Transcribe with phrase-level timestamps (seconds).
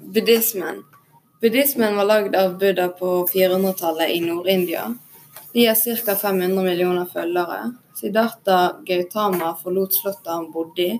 [0.00, 0.84] Buddhismen.
[1.40, 4.94] Buddhismen var lagd av Buddha på 400-tallet i Nord-India.
[5.52, 6.14] De har ca.
[6.14, 7.72] 500 millioner følgere.
[7.96, 10.98] Siddhartha Gautama forlot slottet han bodde i,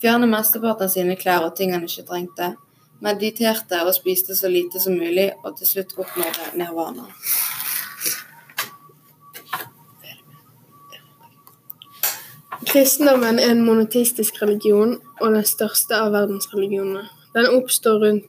[0.00, 2.50] fjernet mesteparten av sine klær og ting han ikke trengte,
[3.04, 7.08] mediterte og spiste så lite som mulig, og til slutt oppnådde nirvana.
[12.72, 17.08] Kristendommen er en monotistisk religion og den største av verdensreligionene.
[17.34, 18.24] Den oppstår rundt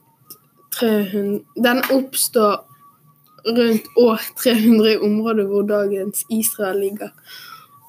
[0.78, 2.64] 300, den oppstår
[3.46, 7.10] rundt år 300 i området hvor dagens Israel ligger,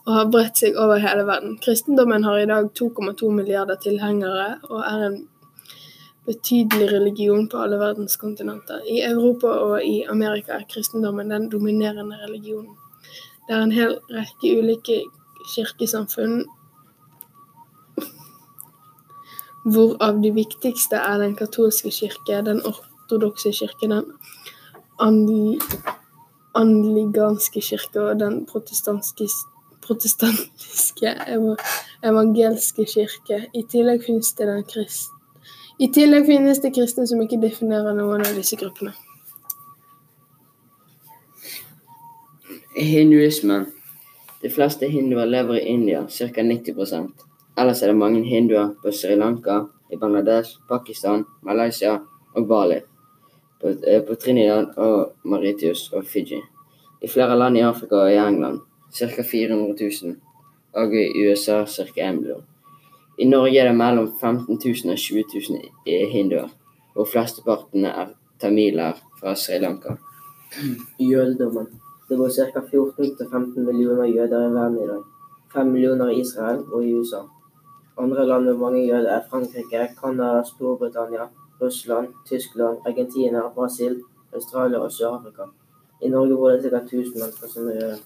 [0.05, 1.55] og har bredt seg over hele verden.
[1.63, 5.17] Kristendommen har i dag 2,2 milliarder tilhengere og er en
[6.25, 8.81] betydelig religion på alle verdens kontinenter.
[8.89, 12.75] I Europa og i Amerika er kristendommen den dominerende religionen.
[13.47, 15.01] Det er en hel rekke ulike
[15.53, 16.45] kirkesamfunn,
[19.65, 24.05] hvorav de viktigste er den katolske kirke, den ortodokse kirke, den
[26.55, 29.27] angliganske kirke og den protestantiske
[32.03, 33.45] evangelske kirke.
[33.53, 35.15] I tillegg finnes det den kristne
[35.75, 38.93] i tillegg finnes det kristne som ikke definerer noen av disse gruppene.
[42.75, 43.65] Hinduismen.
[44.39, 46.45] De fleste hinduer lever i India, ca.
[46.47, 47.11] 90
[47.57, 49.61] Ellers er det mange hinduer på Sri Lanka,
[49.91, 51.99] i Bangladesh, Pakistan, Malaysia
[52.35, 52.79] og Bali.
[53.61, 56.41] På, eh, på Trinidad og Maritius og Fiji.
[57.01, 58.59] I flere land i Afrika og i England
[58.93, 59.23] ca.
[59.23, 60.15] 400 000.
[60.73, 61.83] Og i USA ca.
[61.95, 62.43] 1 million.
[63.17, 65.23] I Norge er det mellom 15 000 og 20
[65.85, 66.49] 000 hinduer,
[66.93, 68.07] hvor flesteparten er
[68.39, 69.95] tamiler fra Sri Lanka.
[70.99, 71.67] Jødedommen.
[72.09, 72.59] Det bor ca.
[72.59, 75.03] 14-15 millioner jøder i verden i dag.
[75.53, 77.23] 5 millioner i Israel og i USA.
[77.97, 81.27] Andre land med mange jøder er Frankrike, Canada, Storbritannia,
[81.61, 84.01] Russland, Tyskland, Argentina, Brasil,
[84.33, 85.47] Australia og Sør-Afrika.
[86.01, 86.77] I Norge bor det ca.
[86.77, 88.03] 1000 mennesker som er jøder.